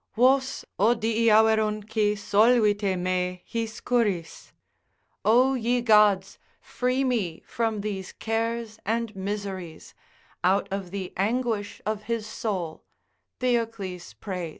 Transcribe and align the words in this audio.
Vos 0.15 0.65
O 0.79 0.95
dii 0.95 1.27
Averrunci 1.27 2.13
solvite 2.17 2.97
me 2.97 3.43
his 3.45 3.79
curis, 3.81 4.51
O 5.23 5.53
ye 5.53 5.79
gods, 5.83 6.39
free 6.59 7.03
me 7.03 7.43
from 7.45 7.81
these 7.81 8.11
cares 8.11 8.79
and 8.83 9.15
miseries, 9.15 9.93
out 10.43 10.67
of 10.71 10.89
the 10.89 11.13
anguish 11.15 11.83
of 11.85 12.05
his 12.05 12.25
soul, 12.25 12.83
Theocles 13.39 14.15
prays. 14.15 14.49